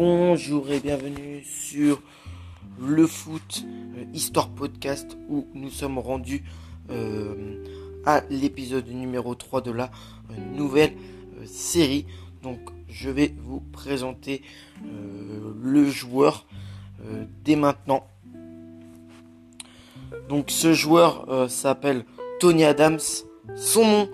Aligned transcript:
Bonjour 0.00 0.70
et 0.70 0.78
bienvenue 0.78 1.42
sur 1.42 2.00
le 2.78 3.04
foot 3.04 3.64
euh, 3.66 4.04
Histoire 4.14 4.48
Podcast 4.48 5.18
où 5.28 5.48
nous 5.54 5.70
sommes 5.70 5.98
rendus 5.98 6.44
euh, 6.88 7.64
à 8.06 8.22
l'épisode 8.30 8.86
numéro 8.86 9.34
3 9.34 9.60
de 9.60 9.72
la 9.72 9.90
euh, 10.30 10.34
nouvelle 10.54 10.92
série. 11.46 12.06
Donc 12.44 12.60
je 12.88 13.10
vais 13.10 13.34
vous 13.42 13.58
présenter 13.72 14.42
le 15.64 15.90
joueur 15.90 16.46
dès 17.44 17.56
maintenant. 17.56 18.06
Donc 20.28 20.52
ce 20.52 20.74
joueur 20.74 21.50
s'appelle 21.50 22.04
Tony 22.38 22.62
Adams. 22.62 23.00
Son 23.56 23.84
nom 23.84 24.08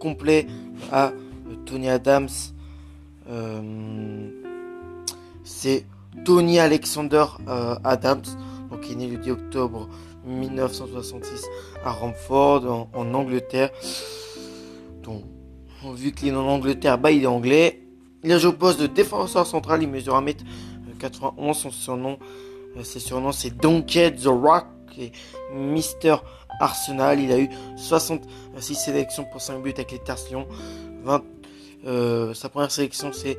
complet 0.00 0.48
à 0.90 1.12
Tony 1.64 1.88
Adams 1.88 2.28
c'est 5.62 5.84
Tony 6.24 6.58
Alexander 6.58 7.24
euh, 7.46 7.76
Adams, 7.84 8.24
donc 8.68 8.80
il 8.88 8.94
est 8.94 8.96
né 8.96 9.06
le 9.06 9.16
10 9.18 9.30
octobre 9.30 9.88
1966 10.26 11.46
à 11.84 11.92
Romford 11.92 12.88
en, 12.92 13.14
Angleterre. 13.14 13.70
Donc, 15.04 15.22
vu 15.94 16.10
qu'il 16.10 16.30
est 16.30 16.36
en 16.36 16.48
Angleterre, 16.48 16.98
bah, 16.98 17.12
il 17.12 17.22
est 17.22 17.26
anglais. 17.26 17.80
Il 18.24 18.32
a 18.32 18.38
joué 18.38 18.50
au 18.50 18.54
poste 18.54 18.80
de 18.80 18.88
défenseur 18.88 19.46
central, 19.46 19.84
il 19.84 19.88
mesure 19.88 20.20
1m91, 20.20 21.54
son 21.54 21.70
surnom, 21.70 22.18
euh, 22.76 22.82
ses 22.82 22.98
surnoms 22.98 23.30
c'est 23.30 23.56
Donkey 23.56 24.10
The 24.16 24.26
Rock 24.26 24.66
et 24.98 25.12
Mister 25.54 26.16
Arsenal. 26.58 27.20
Il 27.20 27.30
a 27.30 27.38
eu 27.38 27.48
66 27.76 28.74
sélections 28.74 29.24
pour 29.30 29.40
5 29.40 29.62
buts 29.62 29.70
avec 29.74 29.92
les 29.92 30.00
Terres 30.00 30.16
Lyon. 30.28 30.44
sa 32.34 32.48
première 32.48 32.72
sélection 32.72 33.12
c'est 33.12 33.38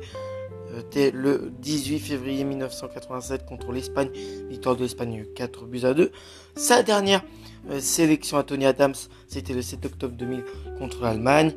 c'était 0.76 1.10
le 1.10 1.52
18 1.60 1.98
février 1.98 2.44
1987 2.44 3.44
contre 3.46 3.72
l'Espagne. 3.72 4.08
Victoire 4.48 4.76
de 4.76 4.82
l'Espagne 4.82 5.24
4 5.34 5.66
buts 5.66 5.84
à 5.84 5.94
2. 5.94 6.10
Sa 6.56 6.82
dernière 6.82 7.22
euh, 7.70 7.80
sélection 7.80 8.38
à 8.38 8.42
Tony 8.42 8.66
Adams, 8.66 8.94
c'était 9.28 9.52
le 9.52 9.62
7 9.62 9.86
octobre 9.86 10.14
2000 10.16 10.44
contre 10.78 11.02
l'Allemagne. 11.02 11.52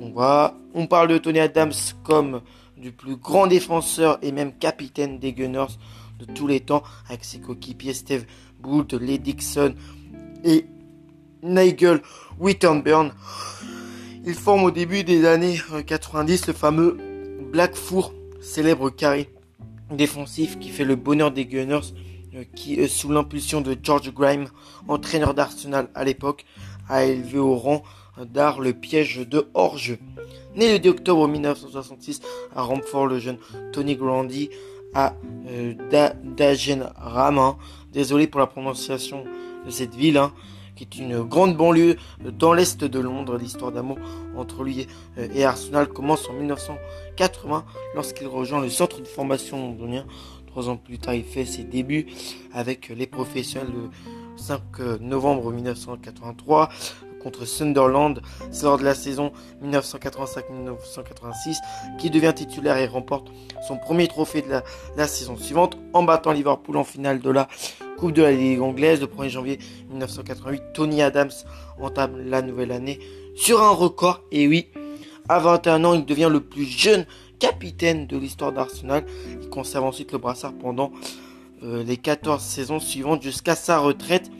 On 0.00 0.86
parle 0.86 1.08
de 1.08 1.18
Tony 1.18 1.40
Adams 1.40 1.72
comme 2.04 2.42
du 2.76 2.92
plus 2.92 3.16
grand 3.16 3.46
défenseur 3.46 4.18
et 4.22 4.32
même 4.32 4.52
capitaine 4.56 5.18
des 5.18 5.32
Gunners 5.32 5.74
de 6.18 6.24
tous 6.24 6.46
les 6.46 6.60
temps 6.60 6.82
avec 7.08 7.24
ses 7.24 7.40
coéquipiers 7.40 7.94
Steve 7.94 8.24
Boult, 8.60 8.92
Lee 8.92 9.18
Dixon 9.18 9.74
et 10.44 10.66
Nigel 11.42 12.00
Wittenburn. 12.38 13.12
Il 14.24 14.34
forme 14.34 14.64
au 14.64 14.70
début 14.70 15.04
des 15.04 15.24
années 15.24 15.60
90 15.86 16.48
le 16.48 16.52
fameux 16.52 16.96
Black 17.52 17.74
Four 17.74 18.12
célèbre 18.40 18.90
carré 18.90 19.30
défensif 19.90 20.58
qui 20.58 20.68
fait 20.68 20.84
le 20.84 20.96
bonheur 20.96 21.30
des 21.30 21.46
Gunners, 21.46 21.94
euh, 22.34 22.44
qui, 22.54 22.80
euh, 22.80 22.88
sous 22.88 23.10
l'impulsion 23.10 23.60
de 23.60 23.76
George 23.82 24.12
Grime, 24.12 24.48
entraîneur 24.86 25.34
d'Arsenal 25.34 25.88
à 25.94 26.04
l'époque, 26.04 26.44
a 26.88 27.04
élevé 27.04 27.38
au 27.38 27.56
rang 27.56 27.82
d'art 28.18 28.60
le 28.60 28.72
piège 28.72 29.26
de 29.26 29.48
hors-jeu. 29.54 29.98
Né 30.56 30.72
le 30.72 30.78
10 30.78 30.88
octobre 30.88 31.28
1966 31.28 32.20
à 32.54 32.62
Romford, 32.62 33.06
le 33.06 33.18
jeune 33.18 33.38
Tony 33.72 33.96
Grandy 33.96 34.50
à 34.94 35.14
euh, 35.48 35.74
Dagen 36.36 36.90
Ramin. 36.96 37.56
Désolé 37.92 38.26
pour 38.26 38.40
la 38.40 38.46
prononciation 38.46 39.24
de 39.64 39.70
cette 39.70 39.94
ville. 39.94 40.16
Hein 40.16 40.32
qui 40.78 40.84
est 40.84 41.02
une 41.02 41.22
grande 41.24 41.56
banlieue 41.56 41.96
dans 42.20 42.52
l'est 42.52 42.84
de 42.84 43.00
Londres. 43.00 43.36
L'histoire 43.36 43.72
d'amour 43.72 43.98
entre 44.36 44.62
lui 44.62 44.86
et 45.16 45.44
Arsenal 45.44 45.88
commence 45.88 46.28
en 46.28 46.34
1980 46.34 47.64
lorsqu'il 47.96 48.28
rejoint 48.28 48.60
le 48.60 48.68
centre 48.68 49.00
de 49.00 49.06
formation 49.06 49.58
londonien. 49.58 50.06
Trois 50.46 50.68
ans 50.68 50.76
plus 50.76 50.98
tard, 50.98 51.14
il 51.14 51.24
fait 51.24 51.44
ses 51.44 51.64
débuts 51.64 52.06
avec 52.52 52.90
les 52.90 53.08
professionnels 53.08 53.72
le 53.72 53.90
5 54.36 54.60
novembre 55.00 55.50
1983 55.52 56.68
contre 57.20 57.44
Sunderland. 57.44 58.22
C'est 58.52 58.62
lors 58.62 58.78
de 58.78 58.84
la 58.84 58.94
saison 58.94 59.32
1985-1986 59.64 61.56
qui 61.98 62.10
devient 62.10 62.32
titulaire 62.34 62.76
et 62.76 62.86
remporte 62.86 63.32
son 63.66 63.76
premier 63.78 64.06
trophée 64.06 64.42
de 64.42 64.60
la 64.96 65.08
saison 65.08 65.36
suivante 65.36 65.76
en 65.92 66.04
battant 66.04 66.30
Liverpool 66.30 66.76
en 66.76 66.84
finale 66.84 67.18
de 67.20 67.30
la 67.30 67.48
Coupe 67.98 68.12
de 68.12 68.22
la 68.22 68.30
Ligue 68.30 68.60
anglaise, 68.60 69.00
le 69.00 69.08
1er 69.08 69.28
janvier 69.28 69.58
1988, 69.90 70.62
Tony 70.72 71.02
Adams 71.02 71.32
entame 71.80 72.28
la 72.28 72.42
nouvelle 72.42 72.70
année 72.70 73.00
sur 73.34 73.60
un 73.60 73.70
record. 73.70 74.22
Et 74.30 74.46
oui, 74.46 74.68
à 75.28 75.40
21 75.40 75.84
ans, 75.84 75.94
il 75.94 76.06
devient 76.06 76.28
le 76.30 76.38
plus 76.38 76.64
jeune 76.64 77.06
capitaine 77.40 78.06
de 78.06 78.16
l'histoire 78.16 78.52
d'Arsenal. 78.52 79.04
Il 79.42 79.48
conserve 79.48 79.84
ensuite 79.84 80.12
le 80.12 80.18
brassard 80.18 80.52
pendant 80.52 80.92
euh, 81.64 81.82
les 81.82 81.96
14 81.96 82.40
saisons 82.40 82.78
suivantes 82.78 83.20
jusqu'à 83.20 83.56
sa 83.56 83.78
retraite. 83.78 84.30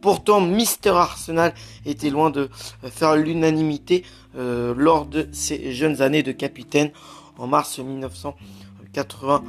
Pourtant, 0.00 0.40
Mister 0.40 0.90
Arsenal 0.90 1.54
était 1.84 2.10
loin 2.10 2.30
de 2.30 2.50
euh, 2.82 2.90
faire 2.90 3.14
l'unanimité 3.14 4.02
euh, 4.36 4.74
lors 4.76 5.06
de 5.06 5.28
ses 5.30 5.70
jeunes 5.72 6.02
années 6.02 6.24
de 6.24 6.32
capitaine. 6.32 6.90
En 7.38 7.46
mars 7.46 7.78
1980, 7.78 9.44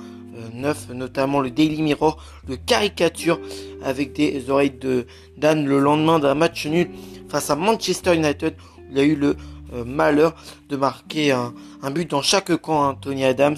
notamment 0.93 1.39
le 1.39 1.51
Daily 1.51 1.81
Mirror, 1.81 2.17
le 2.47 2.55
caricature 2.57 3.39
avec 3.83 4.13
des 4.13 4.49
oreilles 4.49 4.71
de 4.71 5.05
Dan 5.37 5.65
le 5.65 5.79
lendemain 5.79 6.19
d'un 6.19 6.35
match 6.35 6.65
nul 6.65 6.89
face 7.29 7.49
à 7.49 7.55
Manchester 7.55 8.15
United. 8.15 8.55
il 8.91 8.99
a 8.99 9.03
eu 9.03 9.15
le 9.15 9.35
euh, 9.73 9.83
malheur 9.83 10.33
de 10.69 10.77
marquer 10.77 11.31
un, 11.31 11.53
but 11.91 12.09
dans 12.09 12.21
chaque 12.21 12.55
camp, 12.57 12.83
hein, 12.83 12.97
Tony 12.99 13.25
Adams. 13.25 13.57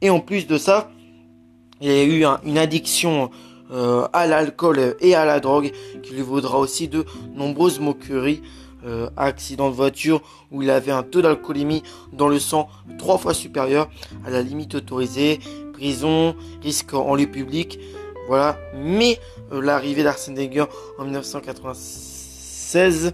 Et 0.00 0.10
en 0.10 0.20
plus 0.20 0.46
de 0.46 0.58
ça, 0.58 0.90
il 1.80 1.90
a 1.90 2.04
eu 2.04 2.24
une 2.44 2.58
addiction 2.58 3.30
euh, 3.72 4.06
à 4.12 4.26
l'alcool 4.26 4.96
et 5.00 5.14
à 5.14 5.24
la 5.24 5.40
drogue 5.40 5.72
qui 6.02 6.14
lui 6.14 6.22
vaudra 6.22 6.58
aussi 6.58 6.88
de 6.88 7.04
nombreuses 7.34 7.80
moqueries. 7.80 8.42
Euh, 8.86 9.08
accident 9.16 9.70
de 9.70 9.74
voiture 9.74 10.20
où 10.52 10.60
il 10.60 10.68
avait 10.68 10.92
un 10.92 11.02
taux 11.02 11.22
d'alcoolémie 11.22 11.82
dans 12.12 12.28
le 12.28 12.38
sang 12.38 12.68
trois 12.98 13.16
fois 13.16 13.32
supérieur 13.32 13.88
à 14.26 14.30
la 14.30 14.42
limite 14.42 14.74
autorisée, 14.74 15.40
prison, 15.74 16.34
risque 16.62 16.94
en 16.94 17.14
lieu 17.14 17.26
public, 17.26 17.78
voilà. 18.26 18.58
Mais 18.74 19.18
euh, 19.52 19.60
l'arrivée 19.60 20.02
d'Arsène 20.02 20.36
Wenger 20.36 20.64
en 20.98 21.04
1996 21.04 23.12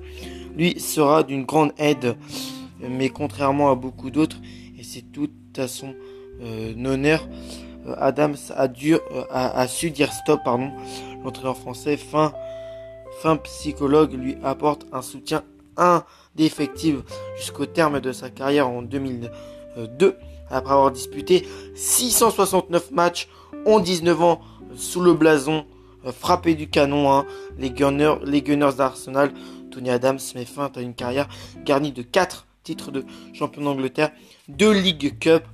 lui 0.56 0.78
sera 0.78 1.24
d'une 1.24 1.44
grande 1.44 1.72
aide, 1.78 2.16
mais 2.80 3.08
contrairement 3.08 3.70
à 3.70 3.74
beaucoup 3.74 4.10
d'autres, 4.10 4.36
et 4.78 4.82
c'est 4.82 5.10
tout 5.12 5.30
à 5.56 5.66
son 5.68 5.94
euh, 6.42 6.74
honneur, 6.84 7.26
euh, 7.86 7.94
Adams 7.98 8.36
a, 8.50 8.68
su 9.68 9.90
dire 9.90 10.12
stop, 10.12 10.40
pardon. 10.44 10.70
L'entraîneur 11.24 11.56
français, 11.56 11.96
fin, 11.96 12.34
fin 13.20 13.36
psychologue, 13.36 14.12
lui 14.14 14.36
apporte 14.42 14.86
un 14.92 15.02
soutien 15.02 15.44
indéfectible 15.76 17.02
jusqu'au 17.36 17.66
terme 17.66 18.00
de 18.00 18.12
sa 18.12 18.30
carrière 18.30 18.68
en 18.68 18.82
2002 18.82 20.16
après 20.50 20.72
avoir 20.72 20.90
disputé 20.90 21.46
669 21.74 22.90
matchs 22.90 23.28
en 23.66 23.80
19 23.80 24.22
ans 24.22 24.40
sous 24.76 25.00
le 25.00 25.14
blason 25.14 25.64
euh, 26.06 26.12
frappé 26.12 26.54
du 26.54 26.68
canon. 26.68 27.12
Hein. 27.12 27.26
Les 27.58 27.70
Gunners, 27.70 28.16
les 28.24 28.42
Gunners 28.42 28.74
d'Arsenal, 28.76 29.32
Tony 29.70 29.90
Adams 29.90 30.18
met 30.34 30.44
fin 30.44 30.70
à 30.74 30.80
une 30.80 30.94
carrière 30.94 31.28
garnie 31.64 31.92
de 31.92 32.02
4 32.02 32.46
titres 32.62 32.90
de 32.90 33.04
champion 33.32 33.62
d'Angleterre, 33.62 34.10
2 34.48 34.72
League 34.72 35.18
Cup, 35.18 35.44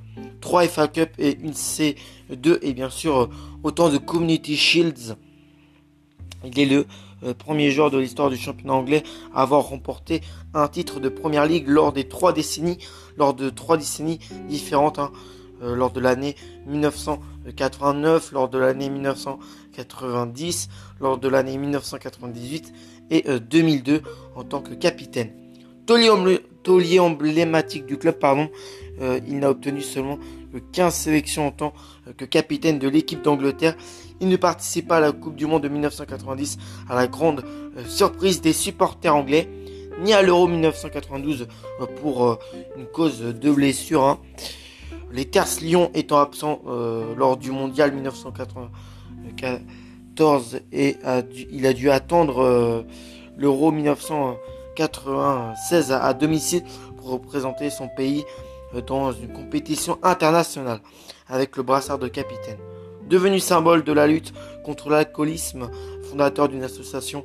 3 0.41 0.69
FA 0.69 0.89
Cup 0.89 1.11
et 1.19 1.37
une 1.41 1.53
C2 1.53 2.59
et 2.63 2.73
bien 2.73 2.91
sûr 2.91 3.17
euh, 3.17 3.31
autant 3.63 3.89
de 3.89 3.99
Community 3.99 4.57
Shields. 4.57 5.17
Il 6.45 6.59
est 6.59 6.67
le 6.67 6.87
euh, 7.23 7.33
premier 7.33 7.71
joueur 7.71 7.91
de 7.91 7.99
l'histoire 7.99 8.29
du 8.29 8.37
championnat 8.37 8.75
anglais 8.75 9.03
à 9.35 9.43
avoir 9.43 9.63
remporté 9.63 10.21
un 10.53 10.69
titre 10.69 11.01
de 11.01 11.09
première 11.09 11.47
ligue 11.47 11.67
lors 11.67 11.93
des 11.93 12.05
trois 12.09 12.35
décennies, 12.35 12.79
lors 13.17 13.33
de 13.33 13.49
trois 13.49 13.79
décennies 13.79 14.19
différentes, 14.49 14.99
hein, 14.99 15.13
euh, 15.63 15.75
lors 15.75 15.91
de 15.91 16.01
l'année 16.01 16.37
1989, 16.67 18.33
lors 18.33 18.51
de 18.51 18.59
l'année 18.59 18.91
1990, 18.91 20.69
lors 21.01 21.17
de 21.17 21.29
l'année 21.29 21.57
1998 21.57 22.75
et 23.11 23.25
2002 23.39 23.95
euh, 23.95 24.01
en 24.35 24.45
tant 24.45 24.61
que 24.61 24.75
capitaine. 24.75 25.33
Taulier 25.87 26.99
emblématique 26.99 27.87
du 27.87 27.97
club, 27.97 28.19
pardon, 28.19 28.51
il 29.01 29.39
n'a 29.39 29.51
obtenu 29.51 29.81
seulement 29.81 30.19
que 30.53 30.59
15 30.59 30.93
sélections 30.93 31.47
en 31.47 31.53
tant 31.53 31.73
que 32.17 32.25
capitaine 32.25 32.81
de 32.81 32.89
l'équipe 32.89 33.23
d'Angleterre 33.23 33.77
il 34.21 34.29
ne 34.29 34.37
participe 34.37 34.89
pas 34.89 34.99
à 34.99 35.01
la 35.01 35.13
Coupe 35.13 35.37
du 35.37 35.47
Monde 35.47 35.63
de 35.63 35.69
1990 35.69 36.59
à 36.89 36.95
la 36.95 37.07
grande 37.07 37.45
euh, 37.77 37.85
surprise 37.87 38.41
des 38.41 38.53
supporters 38.53 39.15
anglais, 39.15 39.49
ni 40.01 40.13
à 40.13 40.23
l'Euro 40.23 40.49
1992 40.49 41.47
euh, 41.81 41.87
pour 42.01 42.27
euh, 42.27 42.37
une 42.77 42.87
cause 42.87 43.21
de 43.21 43.51
blessure. 43.51 44.03
Hein. 44.05 44.19
Les 45.13 45.27
Terces 45.27 45.61
Lyon 45.61 45.93
étant 45.95 46.19
absents 46.19 46.63
lors 47.17 47.37
du 47.37 47.53
Mondial 47.53 47.93
1994 47.93 50.61
et 50.73 50.97
il 51.53 51.65
a 51.65 51.73
dû 51.73 51.91
attendre 51.91 52.85
l'Euro 53.37 53.71
1996 53.71 55.93
à, 55.93 56.13
domicile 56.13 56.65
pour 56.97 57.11
représenter 57.11 57.71
son 57.71 57.87
pays 57.89 58.25
dans 58.87 59.13
une 59.13 59.33
compétition 59.33 59.97
internationale 60.03 60.81
avec 61.29 61.57
le 61.57 61.63
brassard 61.63 62.01
de 62.01 62.09
capitaine. 62.09 62.59
Devenu 63.09 63.41
symbole 63.41 63.85
de 63.85 63.93
la 63.93 64.07
lutte 64.07 64.33
contre 64.65 64.91
l'alcoolisme, 64.91 65.71
fondateur 66.11 66.49
d'une 66.49 66.65
association 66.65 67.25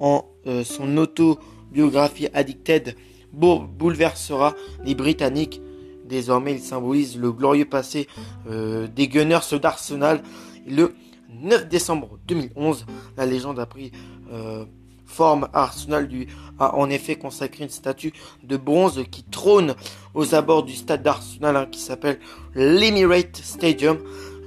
en 0.00 0.24
son 0.64 0.96
autobiographie 0.96 2.28
Addicted, 2.34 2.96
bouleversera 3.32 4.54
les 4.84 4.94
Britanniques. 4.94 5.60
Désormais, 6.06 6.54
il 6.54 6.60
symbolise 6.60 7.18
le 7.18 7.30
glorieux 7.30 7.66
passé 7.66 8.08
des 8.46 9.08
Gunners 9.08 9.58
d'Arsenal. 9.60 10.22
Le 10.66 10.94
9 11.40 11.68
décembre 11.68 12.18
2011, 12.26 12.86
la 13.16 13.26
légende 13.26 13.58
a 13.58 13.66
pris 13.66 13.92
euh, 14.32 14.64
forme. 15.06 15.48
Arsenal 15.52 16.06
lui 16.06 16.26
a 16.58 16.76
en 16.76 16.88
effet 16.90 17.16
consacré 17.16 17.64
une 17.64 17.70
statue 17.70 18.12
de 18.42 18.56
bronze 18.56 19.02
qui 19.10 19.24
trône 19.24 19.74
aux 20.14 20.34
abords 20.34 20.62
du 20.62 20.74
stade 20.74 21.02
d'Arsenal 21.02 21.56
hein, 21.56 21.66
qui 21.70 21.80
s'appelle 21.80 22.18
l'Emirate 22.54 23.36
Stadium. 23.36 23.98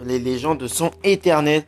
Les 0.03 0.19
légendes 0.19 0.67
sont 0.67 0.91
éternelles 1.03 1.65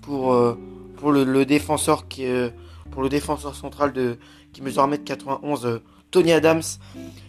pour, 0.00 0.32
euh, 0.32 0.58
pour 0.96 1.12
le, 1.12 1.44
défenseur 1.44 2.08
qui 2.08 2.26
euh, 2.26 2.50
pour 2.90 3.02
le 3.02 3.08
défenseur 3.08 3.54
central 3.54 3.92
de 3.92 4.18
qui 4.52 4.62
mesure 4.62 4.86
1m91 4.86 5.80
Tony 6.10 6.32
Adams 6.32 6.62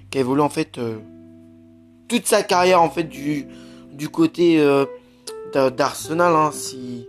qui 0.09 0.17
a 0.17 0.21
évolué 0.21 0.41
en 0.41 0.49
fait 0.49 0.79
toute 2.09 2.27
sa 2.27 2.43
carrière 2.43 2.81
en 2.81 2.89
fait 2.89 3.05
du 3.05 3.47
du 3.93 4.09
côté 4.09 4.61
d'Arsenal 5.53 6.35
hein, 6.35 6.51
si 6.51 7.07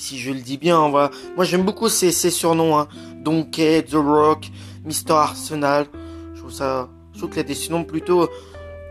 si, 0.00 0.18
je 0.18 0.32
le 0.32 0.40
dis 0.40 0.58
bien. 0.58 0.88
Moi, 0.88 1.10
j'aime 1.40 1.62
beaucoup 1.62 1.88
ces, 1.88 2.10
surnoms. 2.12 2.78
Hein. 2.78 2.88
Donkey, 3.22 3.82
The 3.82 3.94
Rock, 3.94 4.50
Mr. 4.84 5.12
Arsenal. 5.12 5.86
Je 6.34 6.40
trouve 6.40 6.52
ça. 6.52 6.88
Je 7.12 7.18
trouve 7.18 7.30
qu'il 7.30 7.40
a 7.40 7.44
des 7.44 7.54
surnoms 7.54 7.84
plutôt, 7.84 8.28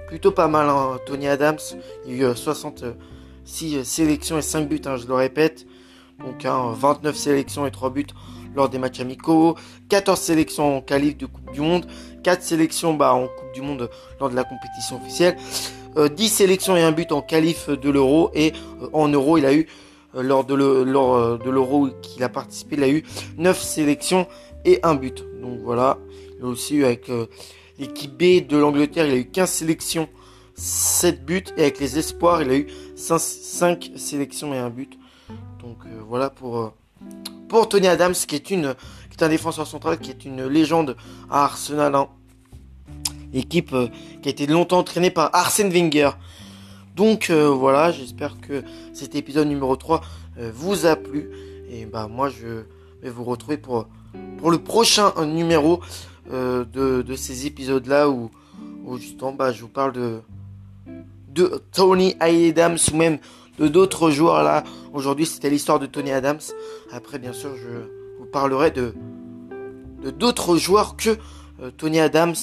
plutôt 0.09 0.31
pas 0.31 0.47
mal. 0.47 0.67
Hein. 0.67 0.99
Tony 1.05 1.27
Adams, 1.27 1.59
il 2.05 2.23
a 2.23 2.31
eu 2.31 2.35
66 2.35 3.77
euh, 3.77 3.83
sélections 3.83 4.39
et 4.39 4.41
5 4.41 4.67
buts, 4.67 4.81
hein, 4.85 4.97
je 4.97 5.07
le 5.07 5.13
répète. 5.13 5.65
Donc 6.19 6.43
29 6.43 7.15
sélections 7.15 7.65
et 7.65 7.71
3 7.71 7.91
buts 7.91 8.07
lors 8.53 8.67
des 8.67 8.77
matchs 8.77 8.99
amicaux, 8.99 9.55
14 9.87 10.19
sélections 10.19 10.77
en 10.77 10.81
qualif 10.81 11.15
de 11.15 11.27
Coupe 11.27 11.51
du 11.53 11.61
Monde, 11.61 11.85
4 12.23 12.41
sélections 12.41 12.93
bah, 12.93 13.13
en 13.13 13.27
Coupe 13.27 13.53
du 13.53 13.61
Monde 13.61 13.89
lors 14.19 14.29
de 14.29 14.35
la 14.35 14.43
compétition 14.43 14.97
officielle, 14.97 15.37
10 15.95 15.97
euh, 15.97 16.27
sélections 16.27 16.75
et 16.75 16.83
un 16.83 16.91
but 16.91 17.13
en 17.13 17.21
qualif 17.21 17.69
de 17.69 17.89
l'Euro 17.89 18.31
et 18.33 18.51
euh, 18.81 18.89
en 18.91 19.07
Euro 19.07 19.37
il 19.37 19.45
a 19.45 19.53
eu 19.53 19.67
euh, 20.15 20.23
lors 20.23 20.43
de 20.43 20.55
l'Euro 21.49 21.87
qu'il 22.01 22.23
a 22.23 22.29
participé, 22.29 22.75
il 22.75 22.83
a 22.83 22.89
eu 22.89 23.03
9 23.37 23.61
sélections 23.61 24.27
et 24.65 24.79
un 24.83 24.95
but. 24.95 25.23
Donc 25.41 25.59
voilà, 25.63 25.97
il 26.37 26.45
a 26.45 26.47
aussi 26.47 26.75
eu 26.75 26.85
avec 26.85 27.09
euh, 27.09 27.27
l'équipe 27.79 28.11
B 28.11 28.45
de 28.45 28.57
l'Angleterre, 28.57 29.07
il 29.07 29.13
a 29.13 29.17
eu 29.17 29.25
15 29.25 29.49
sélections, 29.49 30.09
7 30.55 31.25
buts 31.25 31.43
et 31.57 31.61
avec 31.61 31.79
les 31.79 31.97
espoirs, 31.97 32.41
il 32.41 32.49
a 32.51 32.55
eu 32.57 32.67
5, 32.95 33.91
sélections 33.95 34.53
et 34.53 34.57
un 34.57 34.69
but. 34.69 34.99
Donc 35.61 35.77
euh, 35.85 36.01
voilà 36.07 36.29
pour 36.29 36.73
pour 37.47 37.67
Tony 37.67 37.87
Adams 37.87 38.13
qui 38.13 38.35
est 38.35 38.51
une 38.51 38.75
qui 39.09 39.17
est 39.17 39.23
un 39.23 39.29
défenseur 39.29 39.65
central 39.65 39.99
qui 39.99 40.11
est 40.11 40.25
une 40.25 40.45
légende 40.45 40.95
à 41.29 41.45
Arsenal. 41.45 41.95
Hein. 41.95 42.07
Équipe 43.31 43.75
qui 44.21 44.29
a 44.29 44.31
été 44.31 44.47
longtemps 44.47 44.79
entraînée 44.79 45.11
par 45.11 45.29
Arsène 45.33 45.71
Wenger. 45.71 46.11
Donc 46.95 47.29
euh, 47.29 47.47
voilà, 47.47 47.91
j'espère 47.91 48.39
que 48.41 48.63
cet 48.91 49.15
épisode 49.15 49.47
numéro 49.47 49.75
3 49.75 50.01
euh, 50.39 50.51
vous 50.53 50.85
a 50.85 50.95
plu. 50.95 51.29
Et 51.69 51.85
bah 51.85 52.07
moi 52.07 52.29
je 52.29 52.63
vais 53.01 53.09
vous 53.09 53.23
retrouver 53.23 53.57
pour, 53.57 53.87
pour 54.37 54.51
le 54.51 54.57
prochain 54.57 55.13
numéro 55.25 55.79
euh, 56.31 56.65
de, 56.65 57.15
ces 57.15 57.45
épisodes 57.45 57.85
là 57.87 58.09
où, 58.09 58.29
justement 58.97 59.31
bah, 59.31 59.51
je 59.51 59.61
vous 59.61 59.67
parle 59.67 59.93
de, 59.93 60.21
Tony 61.71 62.15
Adams 62.19 62.77
ou 62.91 62.97
même 62.97 63.19
de 63.57 63.67
d'autres 63.67 64.11
joueurs 64.11 64.43
là. 64.43 64.63
Aujourd'hui 64.93 65.25
c'était 65.25 65.49
l'histoire 65.49 65.79
de 65.79 65.85
Tony 65.85 66.11
Adams. 66.11 66.39
Après 66.91 67.19
bien 67.19 67.33
sûr 67.33 67.51
je 67.55 68.19
vous 68.19 68.25
parlerai 68.25 68.71
de 68.71 68.93
d'autres 70.17 70.57
joueurs 70.57 70.95
que 70.97 71.17
Tony 71.77 71.99
Adams. 71.99 72.35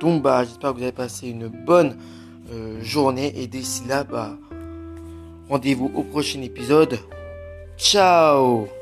Donc 0.00 0.22
bah 0.22 0.44
j'espère 0.44 0.72
que 0.72 0.78
vous 0.78 0.82
avez 0.82 0.92
passé 0.92 1.28
une 1.28 1.48
bonne 1.48 1.96
euh, 2.52 2.82
journée. 2.82 3.32
Et 3.36 3.46
d'ici 3.46 3.82
là, 3.88 4.04
bah, 4.04 4.36
rendez-vous 5.48 5.90
au 5.94 6.02
prochain 6.02 6.42
épisode. 6.42 6.98
Ciao 7.78 8.81